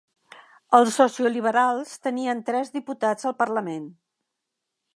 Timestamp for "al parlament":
3.31-3.85